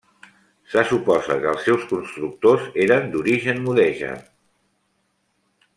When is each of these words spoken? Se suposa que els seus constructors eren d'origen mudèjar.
Se 0.71 0.81
suposa 0.91 1.35
que 1.43 1.51
els 1.51 1.67
seus 1.67 1.85
constructors 1.91 2.65
eren 2.87 3.07
d'origen 3.13 3.61
mudèjar. 3.67 4.15